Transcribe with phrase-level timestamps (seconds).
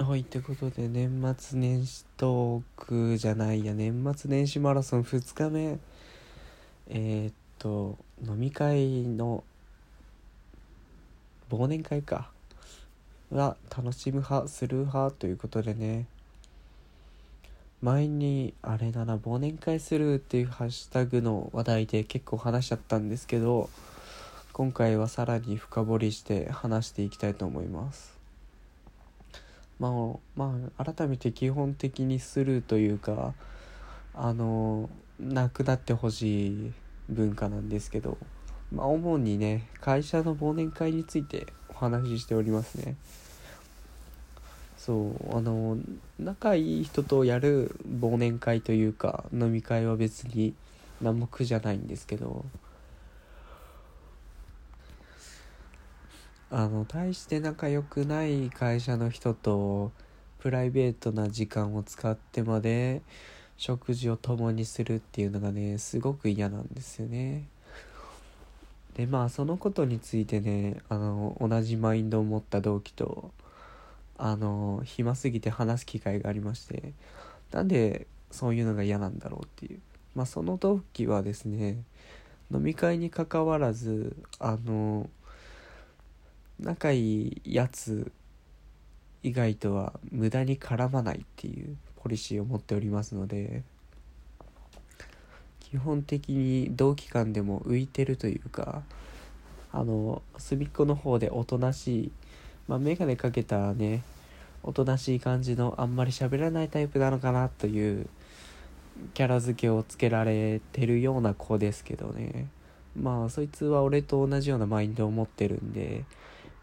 [0.00, 5.76] はい、ということで、年末年始トークじゃないや、年末年始マラソン2日目。
[6.86, 9.42] えー、っと、飲み会の
[11.50, 12.30] 忘年会か。
[13.32, 16.06] は楽しむ派、する派ということでね。
[17.82, 23.68] 前に、あれだな、忘年会するっていうハッシュタグの話題で結構話しちゃったんですけど、
[24.52, 28.17] 今回はさらに深掘りして話していきたいと思います。
[29.78, 33.34] まあ、まあ、改めて基本的にスルーというか
[34.14, 36.72] あのなくなってほしい
[37.08, 38.18] 文化なんですけど、
[38.72, 42.96] まあ、主にね会社の忘年会についてお話ししておりますね。
[44.76, 45.76] そうあの
[46.18, 50.54] 仲いい人とやる忘年会というか飲み会は別に
[51.02, 52.44] 何も苦じゃないんですけど
[56.50, 59.92] あの大して仲良くない会社の人と
[60.38, 63.02] プライベートな時間を使ってまで
[63.58, 67.44] 食事を共にするっていうのがねすごく嫌なんですよね。
[68.94, 73.30] でまあそのことについてねあの同じマインドを持った同期と
[74.16, 76.92] あの暇すぎて話す機会がありまして
[77.52, 79.80] なんでそういうのが嫌なんだろうっていう。
[80.14, 81.76] まあその同期はですね
[82.50, 85.10] 飲み会にかかわらずあの
[86.60, 88.10] 仲いいやつ
[89.22, 93.62] 以外とは無駄に絡まないっていうポリシーを持っておりますので
[95.60, 98.82] 基本的に同期間でも浮いてるというか
[99.72, 102.12] あの隅っこの方でおとなしい
[102.66, 104.02] まあ眼鏡かけたね
[104.62, 108.08] おとなしい感じのあんまり喋らないタイプなのかなという
[109.14, 112.48] キャラ付けをつけられてるような子ですけどね。
[113.00, 116.04] まあそいつは俺と同じようなマインドを持ってるんで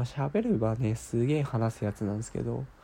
[0.00, 2.64] まあ喋ればねすげえ話すやつなんですけど。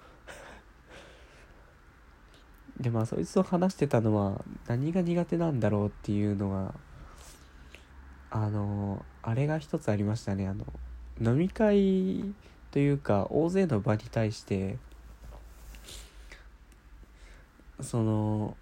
[2.79, 6.75] でまあそいつと話してたのは何が苦手なんだろうっていうのが
[8.31, 10.47] あのあれが一つありましたね。
[10.47, 10.67] あの
[11.19, 12.35] 飲み会
[12.71, 14.77] というか大勢の場に対して
[17.81, 18.59] その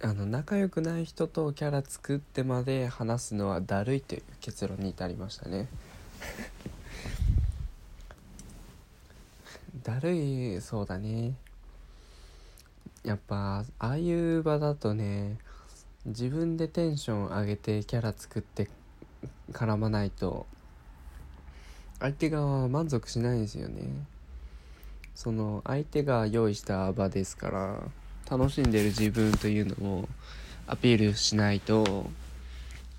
[0.00, 5.66] あの仲良くない人とキャラ作ってまで話すのはだるいという結論に至りましたね。
[9.82, 11.34] だるいそうだね。
[13.02, 15.36] やっぱああいう場だとね
[16.06, 18.70] 自分でテンション上げてキャラ作って
[19.50, 20.46] 絡まないと
[21.98, 23.82] 相手側は満足しないですよね。
[25.16, 28.07] その相手が用意した場ですから。
[28.30, 30.08] 楽しんでる自分というのを
[30.66, 32.10] アピールしないと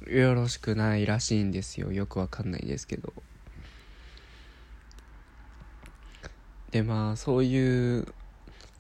[0.08, 1.92] よろしくないらしいんですよ。
[1.92, 3.14] よくわかんないですけど。
[6.72, 8.08] でまあそういう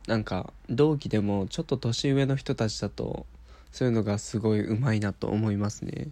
[0.07, 3.27] なんか同期でもちょっと年上の人たちだと
[3.71, 6.07] そういうのがすごいうまいなと思いますね。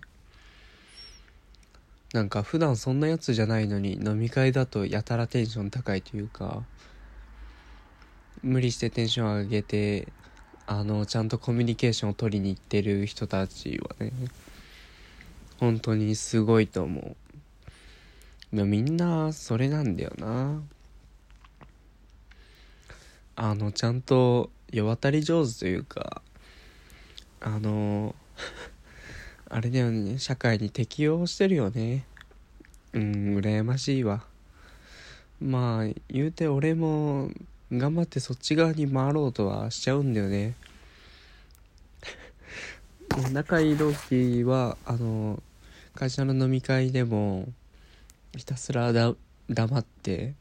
[2.14, 6.64] なんか普段そんなやつじゃないのに飲み会だとやたらテンション高いというか
[8.44, 10.08] 無理してテンション上げて
[10.70, 14.12] あのちゃんとコミュニケーションを取りに行ってる人たちはね
[15.62, 18.56] 本当にすごいと思う。
[18.56, 20.62] でもみんなそれなんだよな。
[23.38, 26.22] あのちゃんと世渡り上手というか
[27.40, 28.14] あの
[29.50, 32.04] あれだよね社会に適応してるよね。
[32.92, 34.26] うん羨ましいわ。
[35.40, 37.32] まあ言うて俺も
[37.72, 40.56] 頑張ってそっち側に回ろうとはしちゃうんだよね。
[43.32, 45.42] 仲いい同期はあの
[45.96, 47.48] 会社の飲み会でも
[48.36, 49.14] ひたすらだ
[49.50, 50.36] 黙って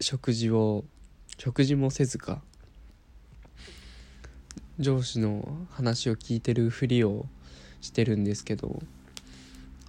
[0.00, 0.84] 食事を
[1.36, 2.40] 食事もせずか
[4.78, 7.26] 上司の話を聞いてるふりを
[7.80, 8.80] してるんですけど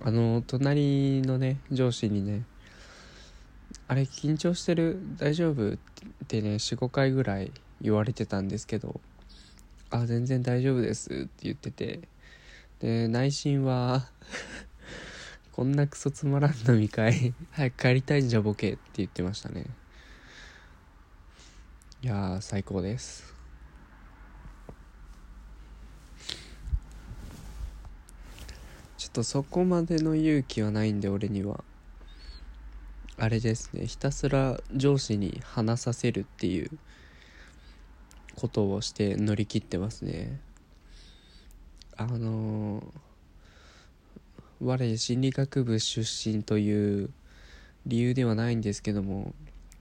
[0.04, 2.44] あの隣のね上司にね
[3.90, 5.00] あれ緊張してる？
[5.18, 5.74] 大丈夫？
[5.74, 5.78] っ
[6.28, 7.52] てね45回ぐらい
[7.82, 9.02] 言われてたんですけど
[9.90, 11.10] あ全然大丈夫です。
[11.10, 12.02] って言ってて。
[12.80, 14.08] で内心は
[15.52, 18.74] こんなクソつまらん飲み会 早く帰りたいんじゃボケ。
[18.74, 19.66] って言ってましたね。
[22.04, 23.34] いやー最高です。
[29.00, 31.64] ちょっとそこまでの勇気はないんで俺には。
[33.22, 33.86] あれですね。
[33.86, 36.72] ひたすら上司に話させるっていう
[38.38, 40.40] ことをして乗り切ってますね。
[41.98, 42.82] あの
[44.62, 47.10] 我心理学部出身という
[47.86, 49.34] 理由ではないんですけども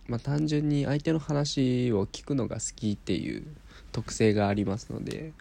[0.08, 3.46] まあ単純に相手の話を聞くのが好きっていう
[3.92, 5.32] 特性がありますので。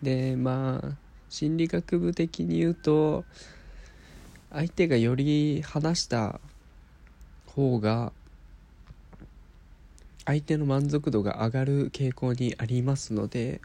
[0.00, 0.96] でまあ
[1.28, 3.24] 心理学部的に言うと
[4.50, 6.40] 相手がより話した
[7.54, 8.12] 方が
[10.24, 13.60] 相手の満足度が上がる傾向にありますので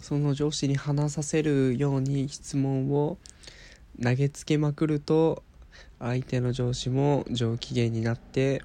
[0.00, 3.18] その上司に話させるように質問を
[4.02, 5.42] 投げつけまくると
[5.98, 8.62] 相手の上司も上機嫌になって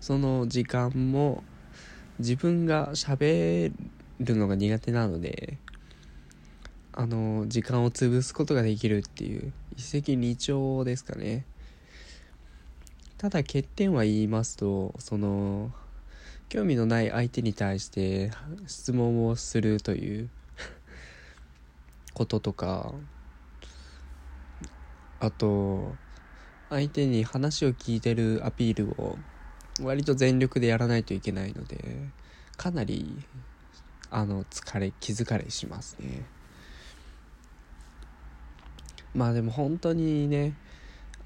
[0.00, 1.42] その時間も
[2.18, 3.72] 自分が喋
[4.20, 5.56] るのが苦手なので
[6.92, 11.44] あの時間を潰すことができるっていう一石二鳥ですかね。
[13.18, 15.72] ただ欠点は言いますとその
[16.48, 18.30] 興味のない相手に対して
[18.68, 20.30] 質問をするという
[22.14, 22.94] こととか
[25.18, 25.96] あと
[26.70, 29.18] 相手に話を聞いてるアピールを
[29.80, 32.08] 割と全力でやらないといけないので
[32.56, 33.24] かなり
[34.10, 36.24] あの疲れ気疲れしますね。
[39.12, 40.54] まあでも本当にね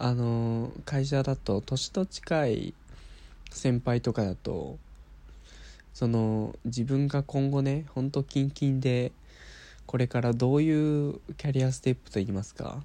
[0.05, 2.75] あの会社だと年と近い
[3.53, 4.77] 先輩とかだと
[5.95, 9.13] その自分が今後ねほんとキンキンで
[9.87, 12.83] これからどういうキャリアステップといいますか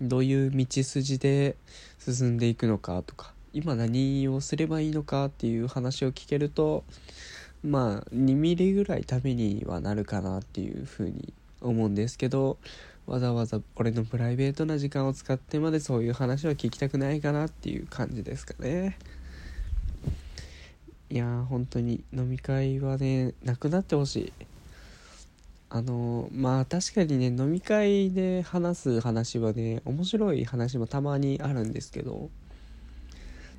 [0.00, 1.54] どういう道筋で
[2.00, 6.82] 進んでいくのかとか今何をすればいいのかっていう話を聞けると
[7.62, 12.58] まあ2ミリぐらいためにはなるかなっていうふうに思うんですけど
[13.06, 18.96] わざわざ俺のプライベートな時間を使ってまでそういう話は聞きたくないかなっていう感じですかね。
[21.08, 24.32] いやー本当に飲み会はねなくなってほしい。
[25.72, 32.28] あのまあ確かにね飲み会で話す話はね面白い話もたまにあるんですけど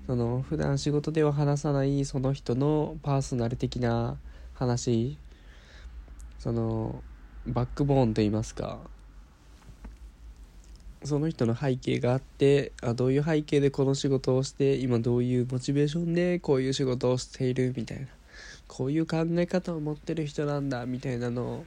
[0.07, 4.17] その普段仕事では話さないその人のパーソナル的な
[4.53, 5.17] 話
[6.37, 7.01] その
[7.47, 8.79] バックボーンといいますか
[11.03, 18.07] その人の背景があってあどういう背景でこの仕事をして今どういうモチベーションでこういう仕事をしているみたいな。
[18.67, 21.65] こういう考え方を持ってる人なんだみたいなのを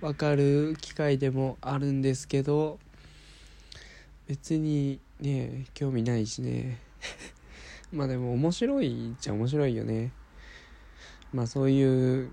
[0.00, 2.78] 分かる機会でもあるんですけど
[4.26, 6.80] 別にね興味ないしね。
[7.92, 10.12] まあでも面白いっちゃ面白いよね。
[11.32, 12.32] まあそういう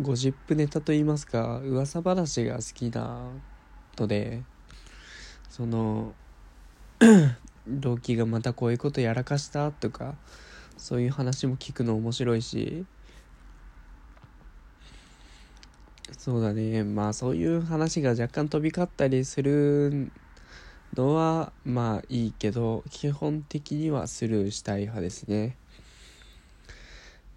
[0.00, 3.30] ゴシップネタといいますか噂話が好きな
[3.98, 4.42] ので
[5.52, 6.14] その
[7.68, 10.14] 同期がまたこういうことやらかしたとか
[10.78, 12.86] そういう話も聞くの面白いし。
[16.16, 16.84] そうだね。
[16.84, 20.10] まあそういう話が若干飛び交ったりする
[20.94, 25.58] のはまあいいけど基本的にはスルーしたい派ですね。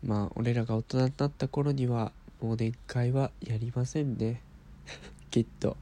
[0.04, 4.42] まあ俺らが大人になった頃には忘年会はやりませんね。
[5.32, 5.76] きっと。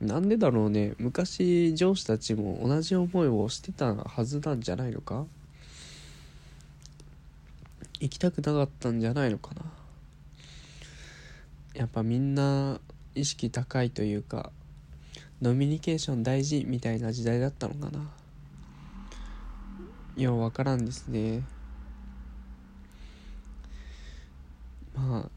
[0.00, 0.94] なんでだろうね。
[0.98, 5.24] 昔上司たちも同じ思いをしてたはずなんじゃないのか？
[8.00, 9.62] 行きたくなかったんじゃないのかな？
[11.74, 12.80] やっぱみんな
[13.14, 14.50] 意識高いというか
[15.40, 18.10] ノミニケーション大事みたいな時代だったのかな？
[20.16, 21.42] いや分からんですね。
[24.94, 25.30] まあ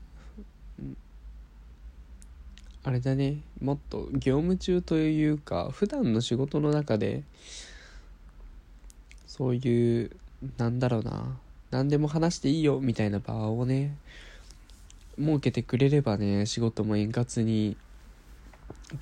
[2.87, 3.41] あれだね。
[3.59, 7.21] もっと業務中というか普段の仕事の中で
[9.27, 10.11] そういう
[10.57, 11.37] なんだろうな。
[11.69, 13.93] 何でも話していいよみたいな場をね
[15.19, 17.75] 設けてくれればね仕事も円滑に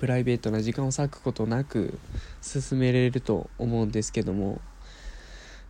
[0.00, 1.96] プライベートな時間を割くことなく
[2.42, 4.60] 進めれると思うんですけども。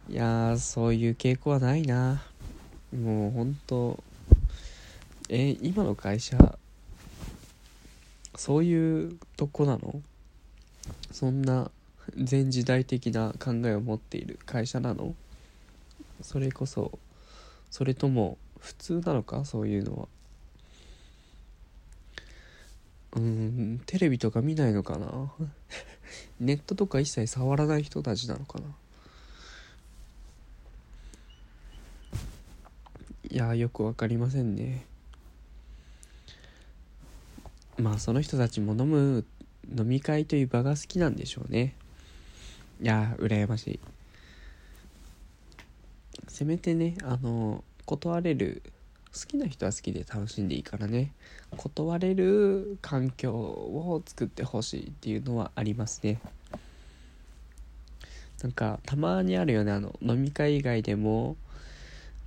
[0.09, 2.23] いやそういう傾向はないな。
[2.99, 4.03] もうほんと
[5.29, 6.57] え今の会社
[8.37, 10.03] そういうとこなの？
[11.11, 11.71] そんな
[12.17, 15.15] 全時代的な考えを持っている会社なの？
[16.23, 16.99] それこそ
[17.71, 19.45] それとも普通なのか？
[19.45, 20.09] そういうのは。
[23.17, 25.33] うんテレビとか見ないのかな？
[26.39, 28.67] ネットとか一切触らない人たちなのかな？
[33.31, 34.85] いやよく分かりませんね。
[37.79, 39.25] まあその人たちも飲む
[39.77, 41.75] 飲み会という場が好きなんでしょうね。
[42.81, 43.81] いや羨ましい。
[46.29, 48.63] せめてねあの断れる
[49.13, 51.13] 好きな人は好きで楽しんでいいからね。
[51.57, 56.21] 断れる環境を作ってほしいっていうのはありますね。
[58.43, 61.37] なんかたまにあるよねあの飲み会以外でも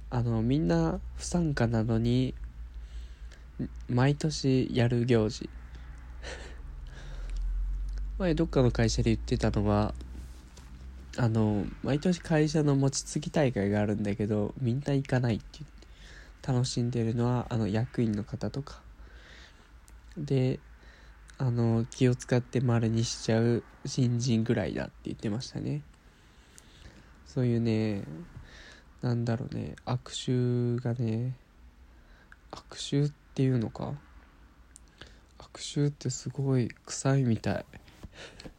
[0.09, 2.33] あのみんな不参加なのに
[3.87, 5.49] 毎年やる行事。
[8.17, 9.93] 前どっかの会社で言ってたのは
[11.17, 15.65] あの毎年会社の餅つき大会があるんだけどみんな行かないって
[16.45, 18.81] 楽しんでるのはあの役員の方とか。
[20.17, 20.59] で
[21.37, 25.81] あの気を使って丸にしちゃう新人ぐらいだって言ってましたね。
[27.25, 28.03] そういうね
[29.01, 31.35] なんだろうね悪臭がね
[32.51, 33.93] 悪臭っていうのか。
[35.37, 37.65] 悪臭ってすごい臭いみたい。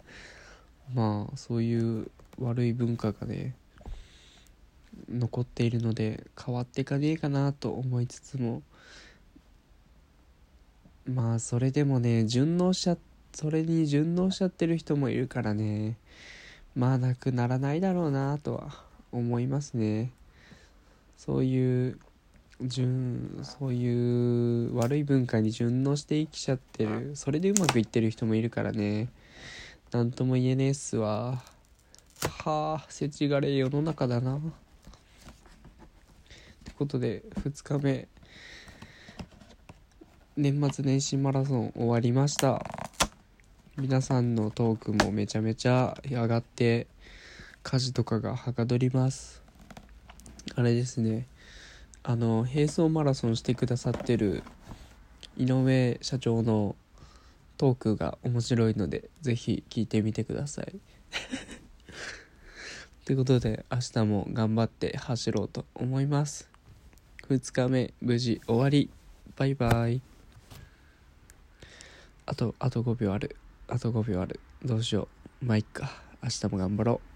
[0.95, 3.55] まあそういう悪い文化がね
[5.07, 8.63] 残っているので変わっていかねえかなと思いつつも。
[11.05, 12.97] まあそれでもね順応しちゃ
[13.35, 15.99] それに順応しちゃってる人もいるからね
[16.75, 18.83] まあなくならないだろうなとは
[19.13, 20.11] 思いますね。
[21.19, 21.99] そういう
[22.63, 27.13] 順そういう悪い文化に順応して生きちゃってる。
[27.15, 29.09] それでうまくいってる人もいるからね。
[29.93, 31.43] 何とも言えねえっすわ。
[32.45, 34.37] はあ世知辛い世の中だな。
[34.37, 34.41] っ
[36.65, 38.09] てことで2日目。
[40.37, 42.65] 年末年始マラソン終わりました。
[43.77, 46.87] 皆さんのトークもめちゃめちゃ上がって
[47.63, 49.43] 家事とかがはかどります。
[50.55, 51.27] あれですね
[52.11, 54.43] あの並走マラソンしてくださってる
[55.37, 56.75] 井上社長の
[57.57, 60.75] トークが面白いのでぜひ聞いてみてください。
[63.07, 66.51] ということで明日も頑張って走ろうと思います。
[67.29, 68.91] 2日目無事終わり。
[69.37, 70.03] バイバイ。
[72.27, 73.37] あとあと5秒ある。
[73.69, 74.41] あと5秒ある。
[74.65, 75.07] どうしよ
[75.41, 75.45] う。
[75.45, 76.03] まあいっか。
[76.25, 77.10] 明日も頑張ろう。